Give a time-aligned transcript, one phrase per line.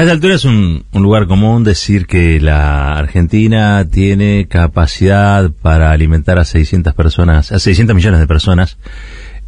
[0.00, 6.38] A esta altura es un, lugar común decir que la Argentina tiene capacidad para alimentar
[6.38, 8.78] a 600 personas, a 600 millones de personas,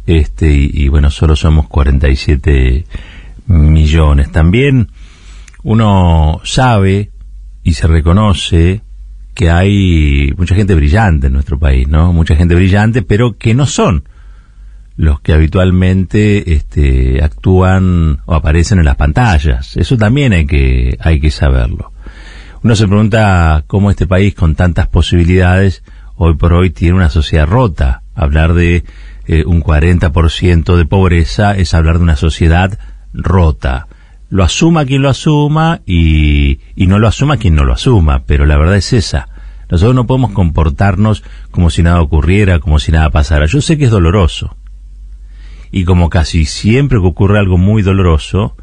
[0.05, 2.85] este y, bueno, solo somos 47
[3.47, 4.31] millones.
[4.31, 4.89] También
[5.63, 7.09] uno sabe
[7.63, 8.83] y se reconoce
[9.33, 12.13] que hay mucha gente brillante en nuestro país, ¿no?
[12.13, 14.03] Mucha gente brillante, pero que no son
[14.95, 19.75] los que habitualmente este, actúan o aparecen en las pantallas.
[19.77, 21.91] Eso también hay que, hay que saberlo.
[22.63, 25.83] Uno se pregunta cómo este país con tantas posibilidades
[26.15, 28.03] hoy por hoy tiene una sociedad rota.
[28.15, 28.83] Hablar de
[29.25, 32.77] eh, un 40% de pobreza es hablar de una sociedad
[33.13, 33.87] rota.
[34.29, 38.45] Lo asuma quien lo asuma y, y no lo asuma quien no lo asuma, pero
[38.45, 39.27] la verdad es esa.
[39.69, 43.45] Nosotros no podemos comportarnos como si nada ocurriera, como si nada pasara.
[43.45, 44.55] Yo sé que es doloroso,
[45.73, 48.55] y como casi siempre que ocurre algo muy doloroso,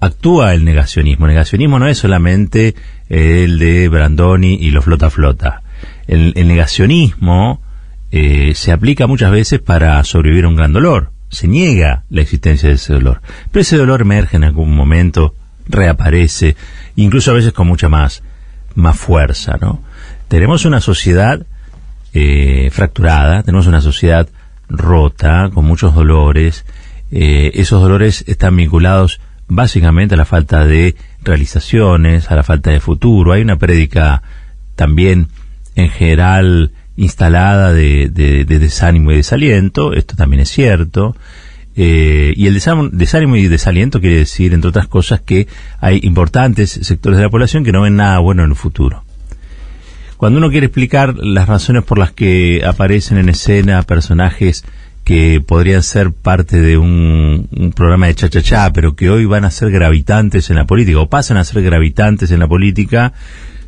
[0.00, 1.26] actúa el negacionismo.
[1.26, 2.74] El negacionismo no es solamente
[3.10, 5.60] el de Brandoni y lo flota flota.
[6.06, 7.60] El, negacionismo
[8.10, 11.10] eh, se aplica muchas veces para sobrevivir a un gran dolor.
[11.28, 13.20] Se niega la existencia de ese dolor.
[13.52, 15.34] Pero ese dolor emerge en algún momento,
[15.68, 16.56] reaparece,
[16.96, 18.22] incluso a veces con mucha más,
[18.74, 19.82] más fuerza, ¿no?
[20.28, 21.44] Tenemos una sociedad
[22.14, 24.30] eh, fracturada, tenemos una sociedad
[24.68, 26.64] rota, con muchos dolores.
[27.10, 32.80] Eh, esos dolores están vinculados básicamente a la falta de realizaciones, a la falta de
[32.80, 33.32] futuro.
[33.32, 34.22] Hay una prédica
[34.76, 35.28] también
[35.74, 38.08] en general instalada de,
[38.46, 41.16] desánimo y desaliento, esto también es cierto.
[41.76, 42.54] Eh, y el
[42.92, 45.46] desánimo y desaliento quiere decir, entre otras cosas, que
[45.80, 49.04] hay importantes sectores de la población que no ven nada bueno en el futuro.
[50.18, 54.64] Cuando uno quiere explicar las razones por las que aparecen en escena personajes
[55.04, 59.70] que podrían ser parte de un, programa de cha-cha-cha, pero que hoy van a ser
[59.70, 63.12] gravitantes en la política o pasan a ser gravitantes en la política,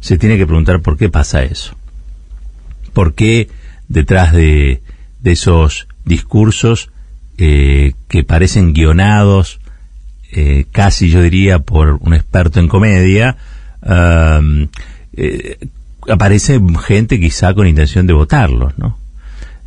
[0.00, 1.76] se tiene que preguntar por qué pasa eso.
[2.92, 3.48] ¿Por qué
[3.86, 4.82] detrás de,
[5.22, 6.90] esos discursos
[7.38, 9.60] eh, que parecen guionados,
[10.32, 13.36] eh, casi yo diría por un experto en comedia,
[15.12, 15.58] eh,
[16.08, 18.98] aparece gente quizá con intención de votarlos, ¿no?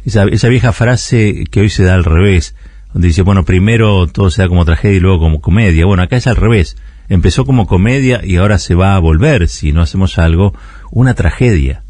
[0.05, 2.55] Esa, vieja frase que hoy se da al revés,
[2.91, 5.85] donde dice, bueno, primero todo se da como tragedia y luego como comedia.
[5.85, 6.75] Bueno, acá es al revés.
[7.07, 10.53] Empezó como comedia y ahora se va a volver, si no hacemos algo,
[10.91, 11.83] una tragedia.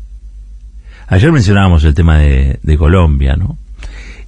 [1.08, 3.58] Ayer mencionábamos el tema de, de Colombia, ¿no?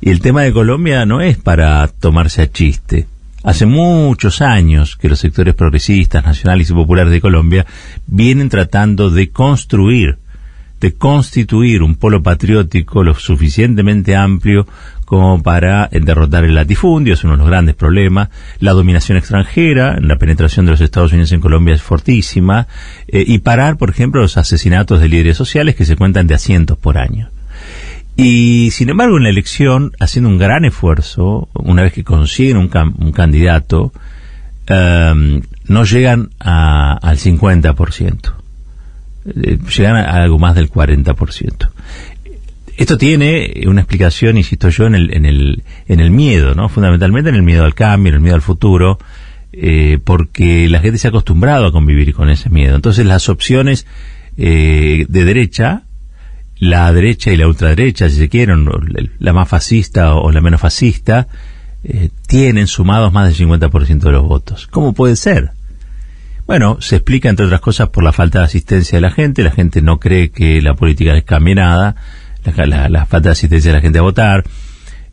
[0.01, 3.07] Y el tema de Colombia no es para tomarse a chiste.
[3.45, 7.63] Hace muchos años que los sectores progresistas, nacionales y populares de Colombia
[8.07, 10.17] vienen tratando de construir,
[10.81, 14.65] de constituir un polo patriótico lo suficientemente amplio
[15.05, 18.29] como para derrotar el latifundio, es uno de los grandes problemas.
[18.61, 22.65] La dominación extranjera, la penetración de los Estados Unidos en Colombia es fortísima,
[23.07, 26.79] eh, y parar, por ejemplo, los asesinatos de líderes sociales que se cuentan de asientos
[26.79, 27.29] por año.
[28.17, 32.69] Y sin embargo, en la elección, haciendo un gran esfuerzo, una vez que consiguen un,
[32.97, 33.91] un candidato,
[34.67, 38.33] em, no llegan al 50%.
[39.25, 41.69] Eh, llegan a, algo más del 40%.
[42.77, 46.69] Esto tiene una explicación, insisto yo, en el, en el, en el miedo, ¿no?
[46.69, 48.99] Fundamentalmente en el miedo al cambio, en el miedo al futuro,
[49.53, 52.75] eh, porque la gente se ha acostumbrado a convivir con ese miedo.
[52.75, 53.87] Entonces las opciones
[54.37, 55.83] eh, de derecha
[56.57, 58.69] la derecha y la ultraderecha, si se quieren,
[59.19, 61.27] la más fascista o la menos fascista,
[61.83, 64.67] eh, tienen sumados más del 50% de los votos.
[64.67, 65.51] ¿Cómo puede ser?
[66.47, 69.43] Bueno, se explica, entre otras cosas, por la falta de asistencia de la gente.
[69.43, 71.95] La gente no cree que la política les cambie nada.
[72.55, 74.43] La, falta de asistencia de la gente a votar.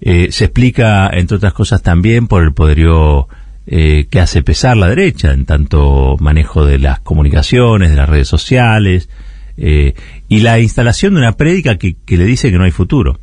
[0.01, 3.29] Eh, se explica, entre otras cosas, también por el poderío
[3.67, 8.29] eh, que hace pesar la derecha, en tanto manejo de las comunicaciones, de las redes
[8.29, 9.09] sociales,
[9.57, 9.95] eh,
[10.29, 13.19] y la instalación de una prédica que, le dice que no hay futuro.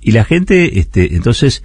[0.00, 1.64] Y la gente, este, entonces,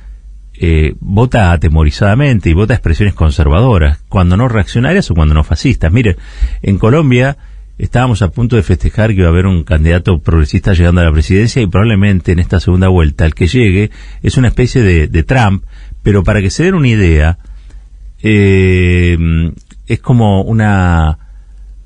[0.53, 5.91] eh, vota atemorizadamente y vota expresiones conservadoras, cuando no reaccionarias o cuando no fascistas.
[5.91, 6.17] Mire,
[6.61, 7.37] en Colombia
[7.77, 11.13] estábamos a punto de festejar que iba a haber un candidato progresista llegando a la
[11.13, 13.89] presidencia y probablemente en esta segunda vuelta el que llegue
[14.21, 15.63] es una especie de, Trump,
[16.03, 17.37] pero para que se den una idea,
[18.21, 19.17] eh,
[19.87, 21.19] es como una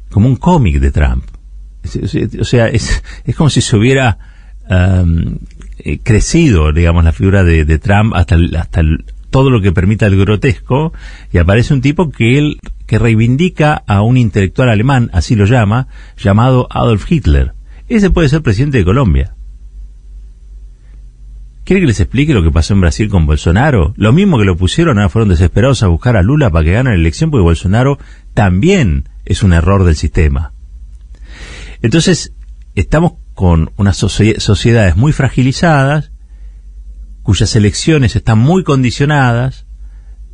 [0.09, 1.25] como un cómic de Trump.
[2.39, 4.17] O sea, es, es como si se hubiera
[4.69, 8.81] eh, crecido, digamos, la figura de, Trump hasta, hasta
[9.29, 10.93] todo lo que permita el grotesco
[11.31, 15.87] y aparece un tipo que él que reivindica a un intelectual alemán, así lo llama,
[16.17, 17.53] llamado Adolf Hitler.
[17.89, 19.33] Ese puede ser presidente de Colombia.
[21.63, 23.93] ¿Quiere que les explique lo que pasó en Brasil con Bolsonaro?
[23.97, 26.89] Lo mismo que lo pusieron, ahora fueron desesperados a buscar a Lula para que gane
[26.89, 27.97] la elección, porque Bolsonaro
[28.33, 30.52] también es un error del sistema.
[31.83, 32.33] Entonces,
[32.75, 36.11] estamos con unas sociedades muy fragilizadas,
[37.23, 39.65] cuyas elecciones están muy condicionadas,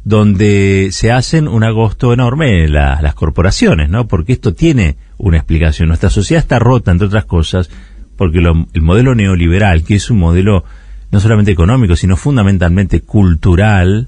[0.03, 4.07] donde se hacen un agosto enorme las corporaciones, ¿no?
[4.07, 5.87] Porque esto tiene una explicación.
[5.87, 7.69] Nuestra sociedad está rota, entre otras cosas,
[8.15, 10.63] porque el modelo neoliberal, que es un modelo
[11.09, 14.07] no solamente económico, sino fundamentalmente cultural,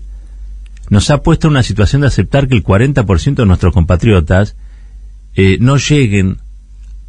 [0.92, 4.56] nos ha puesto en una situación de aceptar que el 40% de nuestros compatriotas
[5.36, 6.38] eh, no lleguen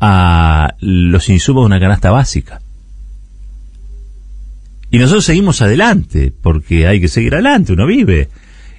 [0.05, 2.61] a los insumos de una canasta básica.
[4.91, 8.29] Y nosotros seguimos adelante, porque hay que seguir adelante, uno vive.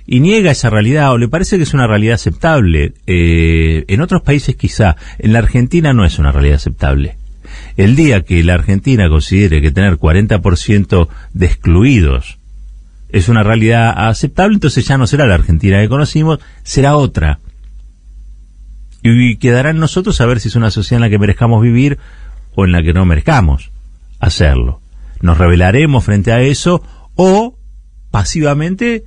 [0.05, 2.93] Y niega esa realidad, o le parece que es una realidad aceptable.
[3.07, 7.15] Eh, en otros países quizá, en la Argentina no es una realidad aceptable.
[7.77, 12.37] El día que la Argentina considere que tener 40% de excluidos
[13.07, 17.39] es una realidad aceptable, entonces ya no será la Argentina que conocimos, será otra.
[19.03, 21.99] Y quedará en nosotros saber si es una sociedad en la que merezcamos vivir
[22.55, 23.71] o en la que no merezcamos
[24.19, 24.79] hacerlo.
[25.21, 26.81] Nos rebelaremos frente a eso
[27.15, 27.57] o
[28.11, 29.05] pasivamente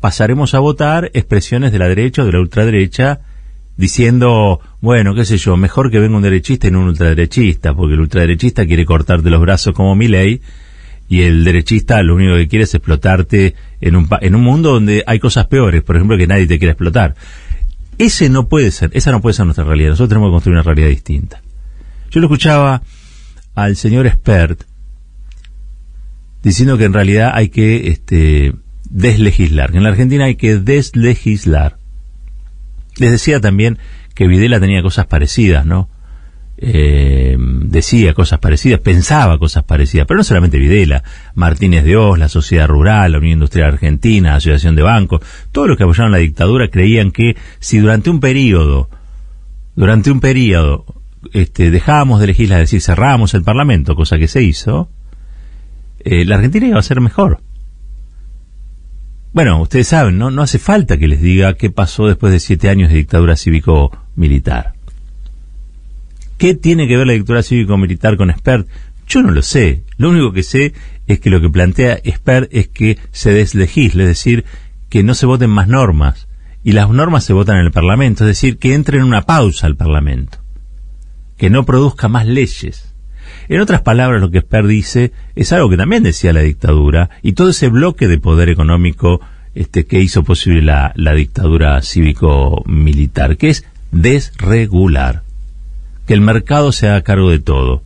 [0.00, 3.20] pasaremos a votar expresiones de la derecha o de la ultraderecha
[3.76, 7.94] diciendo, bueno, qué sé yo, mejor que venga un derechista y no un ultraderechista, porque
[7.94, 10.40] el ultraderechista quiere cortarte los brazos como mi ley
[11.08, 15.04] y el derechista lo único que quiere es explotarte en un, en un mundo donde
[15.06, 17.14] hay cosas peores, por ejemplo, que nadie te quiere explotar.
[17.98, 19.90] Ese no puede ser, esa no puede ser nuestra realidad.
[19.90, 21.42] Nosotros tenemos que construir una realidad distinta.
[22.10, 22.82] Yo lo escuchaba
[23.54, 24.62] al señor expert
[26.42, 28.54] diciendo que en realidad hay que este,
[28.88, 31.78] deslegislar, que en la Argentina hay que deslegislar.
[32.98, 33.78] Les decía también
[34.14, 35.90] que Videla tenía cosas parecidas, ¿no?
[36.58, 37.15] Eh,
[37.76, 41.02] decía cosas parecidas, pensaba cosas parecidas, pero no solamente Videla,
[41.34, 45.20] Martínez de Oz, la Sociedad Rural, la Unión Industrial Argentina, la Asociación de Bancos,
[45.52, 48.90] todos los que apoyaron la dictadura creían que si durante un periodo,
[49.74, 50.84] durante un periodo,
[51.32, 54.88] este, dejábamos de legislar, es decir, cerrábamos el Parlamento, cosa que se hizo,
[56.00, 57.40] eh, la Argentina iba a ser mejor.
[59.32, 60.30] Bueno, ustedes saben, ¿no?
[60.30, 64.75] No hace falta que les diga qué pasó después de siete años de dictadura cívico-militar.
[66.38, 68.68] ¿Qué tiene que ver la dictadura cívico-militar con Spert?
[69.08, 69.84] Yo no lo sé.
[69.96, 70.74] Lo único que sé
[71.06, 74.44] es que lo que plantea Spert es que se deslegisle, es decir,
[74.88, 76.28] que no se voten más normas.
[76.62, 79.66] Y las normas se votan en el Parlamento, es decir, que entre en una pausa
[79.66, 80.38] al Parlamento.
[81.36, 82.94] Que no produzca más leyes.
[83.48, 87.32] En otras palabras, lo que Esper dice es algo que también decía la dictadura y
[87.32, 89.20] todo ese bloque de poder económico
[89.54, 95.22] este, que hizo posible la, la dictadura cívico-militar, que es desregular,
[96.06, 97.82] que el mercado se haga cargo de todo.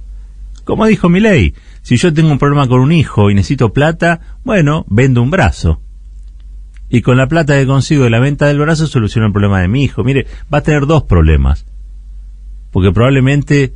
[0.64, 4.20] Como dijo mi ley, si yo tengo un problema con un hijo y necesito plata,
[4.44, 5.80] bueno, vendo un brazo.
[6.88, 9.68] Y con la plata que consigo de la venta del brazo soluciono el problema de
[9.68, 10.04] mi hijo.
[10.04, 11.64] Mire, va a tener dos problemas.
[12.72, 13.74] Porque probablemente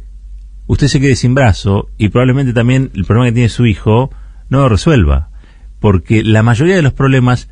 [0.67, 4.11] usted se quede sin brazo y probablemente también el problema que tiene su hijo
[4.49, 5.31] no lo resuelva,
[5.81, 7.49] porque la mayoría de los problemas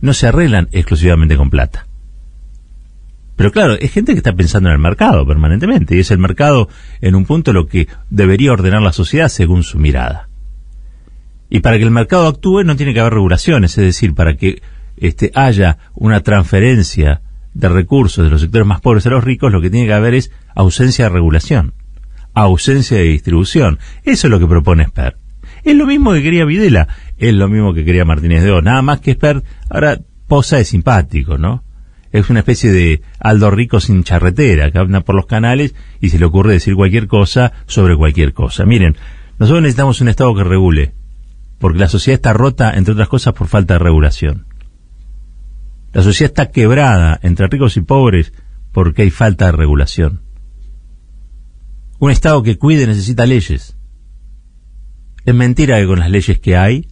[0.00, 1.86] no se arreglan exclusivamente con plata.
[3.36, 6.68] Pero claro, es gente que está pensando en el mercado permanentemente, y es el mercado
[7.00, 10.28] en un punto lo que debería ordenar la sociedad según su mirada.
[11.50, 14.62] Y para que el mercado actúe no tiene que haber regulaciones, es decir, para que
[14.96, 17.22] este, haya una transferencia
[17.52, 20.14] de recursos de los sectores más pobres a los ricos, lo que tiene que haber
[20.14, 21.74] es ausencia de regulación
[22.34, 23.78] ausencia de distribución.
[24.02, 25.16] Eso es lo que propone Spert.
[25.62, 28.82] Es lo mismo que quería Videla, es lo mismo que quería Martínez de O, nada
[28.82, 31.64] más que Spert ahora posa de simpático, ¿no?
[32.14, 36.18] Es una especie de Aldo Rico sin charretera, que anda por los canales y se
[36.20, 38.64] le ocurre decir cualquier cosa sobre cualquier cosa.
[38.64, 38.96] Miren,
[39.40, 40.94] nosotros necesitamos un Estado que regule,
[41.58, 44.46] porque la sociedad está rota, entre otras cosas, por falta de regulación.
[45.92, 48.32] La sociedad está quebrada entre ricos y pobres
[48.70, 50.22] porque hay falta de regulación.
[51.98, 53.76] Un Estado que cuide necesita leyes.
[55.24, 56.86] Es mentira que con las leyes que hay,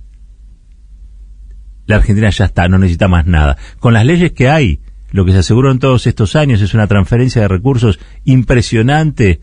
[1.86, 3.56] la Argentina ya está, no necesita más nada.
[3.78, 4.80] Con las leyes que hay,
[5.12, 9.40] lo que se aseguró en todos estos años es una transferencia de recursos impresionante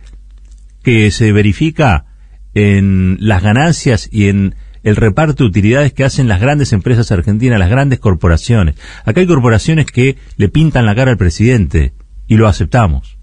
[0.84, 2.06] que se verifica
[2.54, 7.60] en las ganancias y en el reparto de utilidades que hacen las grandes empresas argentinas,
[7.60, 8.76] las grandes corporaciones.
[9.06, 11.94] Acá hay corporaciones que le pintan la cara al presidente
[12.28, 13.20] y lo aceptamos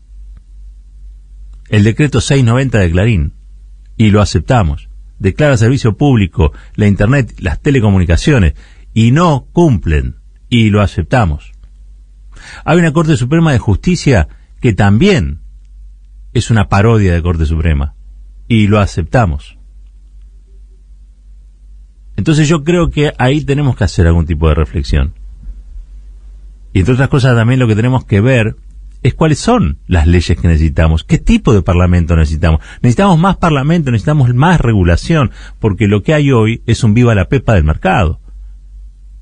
[1.68, 3.32] el decreto 690 de Clarín
[3.96, 4.88] y lo aceptamos.
[5.18, 8.54] Declara servicio público la Internet, las telecomunicaciones
[8.92, 10.16] y no cumplen
[10.48, 11.52] y lo aceptamos.
[12.64, 14.28] Hay una Corte Suprema de Justicia
[14.60, 15.40] que también
[16.32, 17.94] es una parodia de Corte Suprema
[18.48, 19.58] y lo aceptamos.
[22.16, 25.14] Entonces yo creo que ahí tenemos que hacer algún tipo de reflexión.
[26.72, 28.56] Y entre otras cosas también lo que tenemos que ver
[29.02, 32.60] es cuáles son las leyes que necesitamos, qué tipo de parlamento necesitamos.
[32.82, 37.28] Necesitamos más parlamento, necesitamos más regulación, porque lo que hay hoy es un viva la
[37.28, 38.20] pepa del mercado.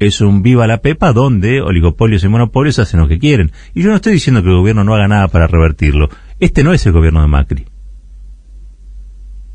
[0.05, 3.53] Es un viva la pepa donde oligopolios y monopolios hacen lo que quieren.
[3.73, 6.11] Y yo no estoy diciendo que el gobierno no haga nada para revertirlo.
[6.41, 7.65] Este no es el gobierno de Macri.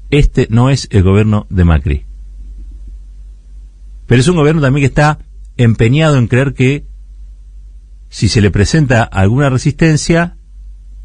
[0.09, 2.05] Este no es el gobierno de Macri.
[4.07, 5.19] Pero es un gobierno también que está
[5.55, 6.87] empeñado en creer que
[8.09, 10.35] si se le presenta alguna resistencia,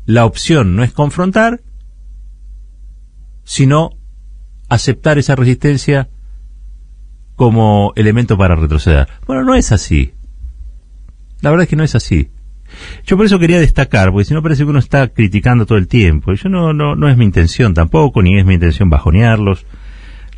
[0.06, 1.60] la opción no es confrontar,
[3.44, 3.90] sino
[4.70, 6.08] aceptar esa resistencia
[7.36, 9.08] como elemento para retroceder.
[9.26, 10.12] Bueno, no es así.
[11.40, 12.30] La verdad es que no es así.
[13.04, 15.88] Yo por eso quería destacar, porque si no parece que uno está criticando todo el
[15.88, 16.32] tiempo.
[16.32, 19.66] Yo no, no, no es mi intención tampoco, ni es mi intención bajonearlos.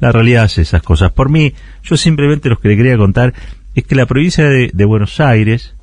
[0.00, 1.12] La realidad es esas cosas.
[1.12, 3.32] Por mí, yo simplemente lo que le quería contar
[3.74, 5.74] es que la provincia de, Buenos Aires,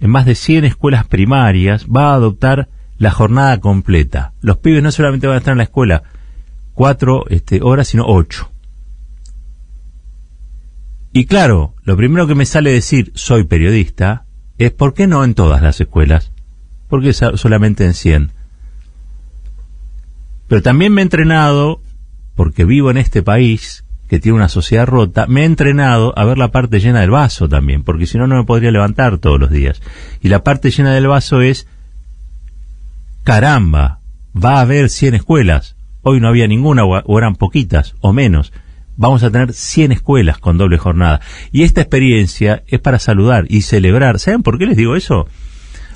[0.00, 4.32] en más de 100 escuelas primarias, va a adoptar la jornada completa.
[4.40, 6.02] Los pibes no solamente van a estar en la escuela
[6.74, 8.50] cuatro este, horas, sino ocho.
[11.18, 14.24] Y claro, lo primero que me sale decir soy periodista
[14.56, 16.30] es ¿por qué no en todas las escuelas?
[16.86, 18.30] ¿Por qué solamente en 100?
[20.46, 21.82] Pero también me he entrenado
[22.36, 26.38] porque vivo en este país que tiene una sociedad rota, me he entrenado a ver
[26.38, 29.50] la parte llena del vaso también, porque si no, no me podría levantar todos los
[29.50, 29.82] días.
[30.22, 31.66] Y la parte llena del vaso es,
[33.24, 33.98] caramba,
[34.32, 35.74] va a haber 100 escuelas.
[36.02, 38.52] Hoy no había ninguna, o eran poquitas, o menos.
[38.98, 41.20] Vamos a tener 100 escuelas con doble jornada.
[41.52, 44.18] Y esta experiencia es para saludar y celebrar.
[44.18, 45.28] ¿Saben por qué les digo eso?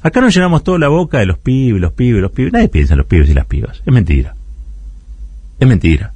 [0.02, 2.52] Acá nos llenamos toda la boca de los pibes, los pibes, los pibes.
[2.52, 3.82] Nadie piensa en los pibes y las pibas.
[3.84, 4.36] Es mentira.
[5.58, 6.11] Es mentira.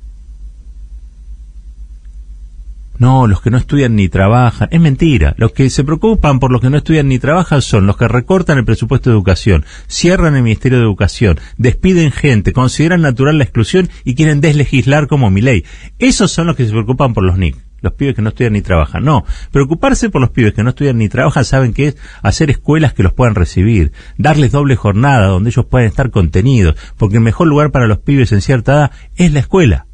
[2.99, 4.69] No, los que no estudian ni trabajan.
[4.71, 5.35] Es mentira.
[5.37, 8.59] Los que se preocupan por los que no estudian ni trabajan son los que recortan
[8.59, 13.91] el presupuesto de educación, cierran el Ministerio de Educación, despiden gente, consideran natural la exclusión
[14.05, 15.65] y quieren deslegislar como mi ley.
[15.99, 17.57] Esos son los que se preocupan por los NIC.
[17.83, 19.05] Los pibes que no estudian ni trabajan.
[19.05, 22.95] No, preocuparse por los pibes que no estudian ni trabajan saben que es hacer escuelas
[22.95, 27.49] que los puedan recibir, darles doble jornada donde ellos puedan estar contenidos, porque el mejor
[27.49, 29.87] lugar para los pibes en cierta edad es la escuela.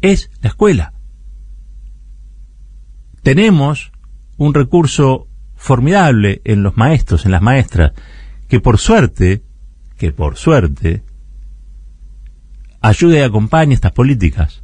[0.00, 0.93] Es la escuela
[3.24, 3.90] tenemos
[4.36, 5.26] un recurso
[5.56, 7.92] formidable en los maestros, en las maestras,
[8.48, 9.42] que por suerte,
[9.96, 11.02] que por suerte,
[12.82, 14.62] ayude y acompañe estas políticas.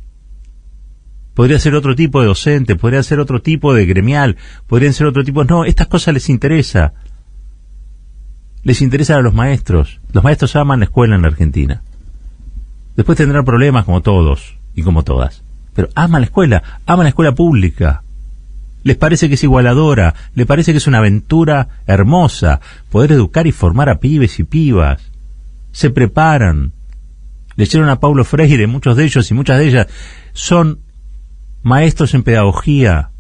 [1.33, 4.37] Podría ser otro tipo de docente, podría ser otro tipo de gremial,
[4.67, 5.43] podrían ser otro tipo...
[5.45, 6.93] No, estas cosas les interesa.
[8.63, 10.01] Les interesa a los maestros.
[10.13, 11.83] Los maestros aman la escuela en la Argentina.
[12.95, 15.43] Después tendrán problemas como todos y como todas.
[15.73, 18.03] Pero aman la escuela, aman la escuela pública
[18.83, 22.61] les parece que es igualadora, les parece que es una aventura hermosa
[22.91, 25.11] poder educar y formar a pibes y pibas.
[25.73, 26.73] Se preparan.
[27.57, 29.87] Leyeron a Paulo Freire, muchos de ellos y muchas de ellas
[30.33, 30.81] son
[31.63, 33.11] maestros en pedagogía.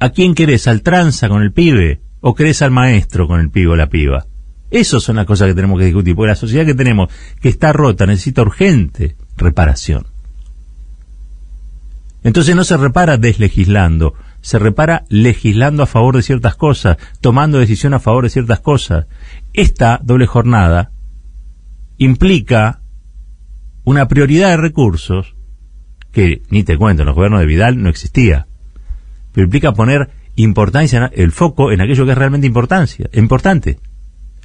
[0.00, 0.66] ¿A quién querés?
[0.66, 2.00] ¿Al tranza con el pibe?
[2.20, 4.26] ¿O querés al maestro con el pibe o la piba?
[4.70, 7.08] Esas son las cosas que tenemos que discutir, porque la sociedad que tenemos,
[7.40, 10.13] que está rota, necesita urgente reparación.
[12.24, 17.92] Entonces no se repara deslegislando, se repara legislando a favor de ciertas cosas, tomando decisión
[17.92, 19.06] a favor de ciertas cosas.
[19.52, 20.90] Esta doble jornada
[21.98, 22.80] implica
[23.84, 25.36] una prioridad de recursos
[26.12, 28.46] que, ni te cuento, en los gobiernos de Vidal no existía,
[29.32, 33.78] pero implica poner importancia, el foco en aquello que es realmente importancia, importante,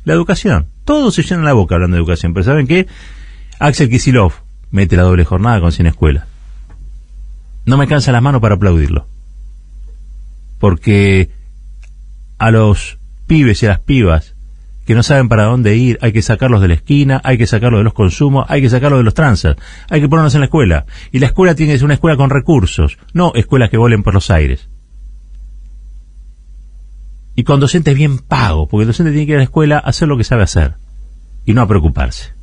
[0.03, 0.67] la educación.
[0.83, 2.87] Todos se llenan la boca hablando de educación, pero ¿saben qué?
[3.57, 4.33] Axel Kisilov
[4.69, 6.38] mete la doble jornada con 100 escuelas
[7.69, 9.07] no me cansa las manos para aplaudirlo.
[10.59, 11.29] Porque
[12.37, 12.97] a los
[13.27, 14.35] pibes y a las pibas
[14.85, 17.79] que no saben para dónde ir, hay que sacarlos de la esquina, hay que sacarlos
[17.79, 19.55] de los consumos, hay que sacarlos de los tranzas,
[19.89, 20.85] hay que ponerlos en la escuela.
[21.11, 24.15] Y la escuela tiene que ser una escuela con recursos, no escuelas que vuelen por
[24.15, 24.67] los aires.
[27.35, 29.89] Y con docentes bien pagos, porque el docente tiene que ir a la escuela a
[29.89, 30.73] hacer lo que sabe hacer
[31.45, 32.39] y no a preocuparse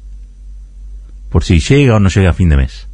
[1.30, 2.88] por si llega o no llega a fin de mes.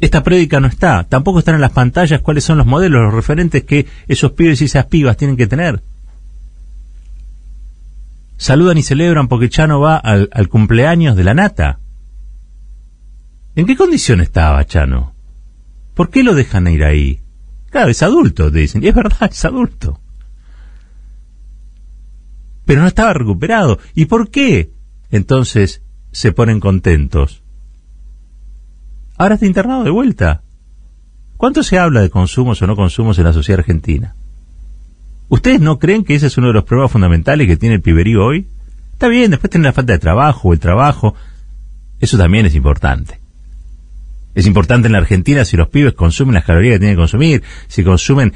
[0.00, 3.64] Esta prédica no está, tampoco están en las pantallas cuáles son los modelos, los referentes
[3.64, 5.82] que esos pibes y esas pibas tienen que tener.
[8.36, 11.78] Saludan y celebran porque Chano va al, cumpleaños de la nata.
[13.54, 15.14] ¿En qué condición estaba Chano?
[15.94, 17.22] ¿Por qué lo dejan ir ahí?
[17.70, 18.84] Claro, es adulto, dicen.
[18.84, 20.00] Y es verdad, es adulto.
[22.66, 23.78] Pero no estaba recuperado.
[23.94, 24.72] ¿Y por qué?
[25.10, 25.80] Entonces
[26.12, 27.42] se ponen contentos
[29.16, 30.42] ahora está internado de vuelta.
[31.36, 34.14] ¿Cuánto se habla de consumos o no consumos en la sociedad argentina?
[35.28, 38.24] ¿Ustedes no creen que ese es uno de los problemas fundamentales que tiene el piberío
[38.24, 38.46] hoy?
[38.92, 41.14] Está bien, después tiene la falta de trabajo, el trabajo.
[42.00, 43.20] Eso también es importante.
[44.34, 47.42] Es importante en la Argentina si los pibes consumen las calorías que tienen que consumir,
[47.68, 48.32] si consumen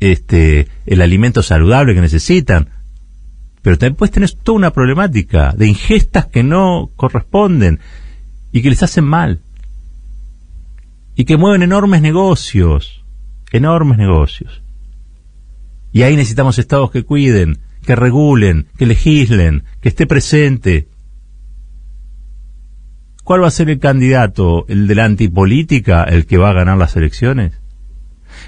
[0.00, 2.68] este el alimento saludable que necesitan.
[3.62, 7.80] Pero después tenés toda una problemática de ingestas que no corresponden
[8.50, 9.40] y que les hacen mal.
[11.14, 13.04] Y que mueven enormes negocios,
[13.50, 14.62] enormes negocios.
[15.92, 20.88] Y ahí necesitamos estados que cuiden, que regulen, que legislen, que esté presente.
[23.24, 24.64] ¿Cuál va a ser el candidato?
[24.68, 26.04] ¿El de la antipolítica?
[26.04, 27.52] ¿El que va a ganar las elecciones?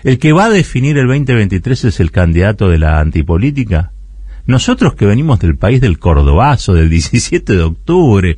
[0.03, 3.93] ¿El que va a definir el 2023 es el candidato de la antipolítica?
[4.47, 8.37] Nosotros que venimos del país del Cordobazo, del 17 de octubre,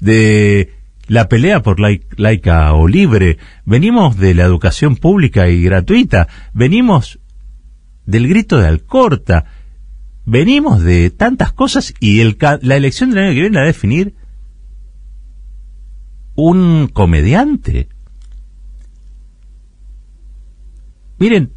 [0.00, 0.72] de
[1.08, 7.18] la pelea por laica o libre, venimos de la educación pública y gratuita, venimos
[8.04, 9.46] del grito de Alcorta,
[10.26, 14.14] venimos de tantas cosas y la elección del año que viene la va a definir
[16.34, 17.88] un comediante.
[21.18, 21.52] Miren,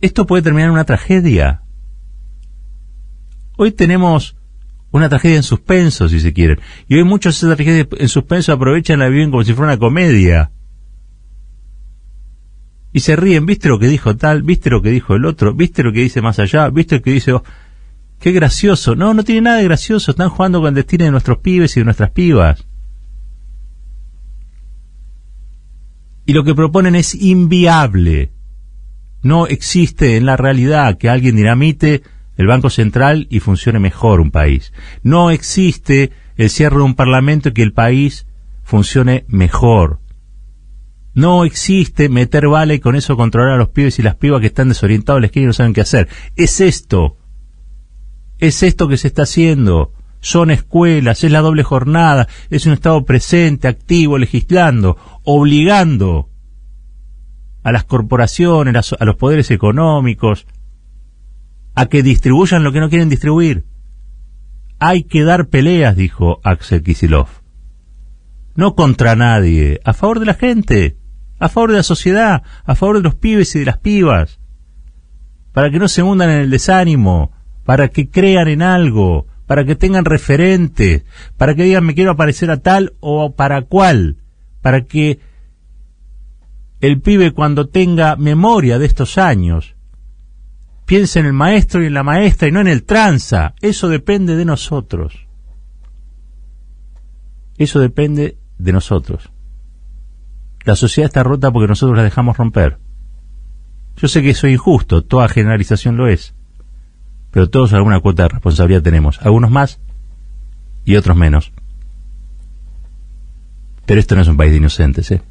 [0.00, 1.62] esto puede terminar en una tragedia.
[3.56, 4.36] Hoy tenemos
[4.92, 6.60] una tragedia en suspenso, si se quieren.
[6.86, 9.78] Y hoy muchos de esas tragedias en suspenso aprovechan la viven como si fuera una
[9.78, 10.52] comedia.
[12.92, 14.42] Y se ríen, ¿viste lo que dijo tal?
[14.42, 15.54] ¿Viste lo que dijo el otro?
[15.54, 16.68] ¿Viste lo que dice más allá?
[16.68, 17.32] ¿Viste lo que dice...
[17.32, 17.42] Oh,
[18.20, 18.94] qué gracioso.
[18.94, 20.10] No, no tiene nada de gracioso.
[20.10, 22.66] Están jugando con el destino de nuestros pibes y de nuestras pibas.
[26.26, 28.30] Y lo que proponen es inviable.
[29.22, 32.02] No existe en la realidad que alguien dinamite
[32.36, 34.72] el Banco Central y funcione mejor un país.
[35.02, 38.26] No existe el cierre de un parlamento y que el país
[38.62, 40.00] funcione mejor.
[41.14, 44.46] No existe meter bala y con eso controlar a los pibes y las pibas que
[44.46, 46.08] están desorientados les quieren y no saben qué hacer.
[46.36, 47.18] Es esto.
[48.38, 49.92] Es esto que se está haciendo.
[50.20, 56.30] Son escuelas, es la doble jornada, es un Estado presente, activo, legislando, obligando
[57.62, 60.46] a las corporaciones, a los poderes económicos,
[61.74, 63.64] a que distribuyan lo que no quieren distribuir.
[64.78, 67.28] Hay que dar peleas, dijo Axel Kisilov.
[68.54, 70.96] No contra nadie, a favor de la gente,
[71.38, 74.40] a favor de la sociedad, a favor de los pibes y de las pibas,
[75.52, 77.32] para que no se hundan en el desánimo,
[77.64, 81.04] para que crean en algo, para que tengan referentes,
[81.36, 84.18] para que digan me quiero aparecer a tal o para cual,
[84.60, 85.20] para que
[86.80, 89.76] el pibe cuando tenga memoria de estos años
[90.86, 93.54] piense en el maestro y en la maestra y no en el tranza.
[93.60, 95.26] Eso depende de nosotros.
[97.58, 99.30] Eso depende de nosotros.
[100.64, 102.78] La sociedad está rota porque nosotros la dejamos romper.
[103.96, 106.34] Yo sé que eso es injusto, toda generalización lo es,
[107.30, 109.80] pero todos alguna cuota de responsabilidad tenemos, algunos más
[110.84, 111.52] y otros menos.
[113.86, 115.22] Pero esto no es un país de inocentes, ¿eh?